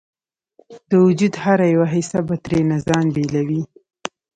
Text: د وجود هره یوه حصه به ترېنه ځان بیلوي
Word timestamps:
د 0.89 0.91
وجود 1.05 1.33
هره 1.43 1.65
یوه 1.73 1.87
حصه 1.93 2.19
به 2.27 2.35
ترېنه 2.43 2.77
ځان 2.87 3.05
بیلوي 3.15 3.61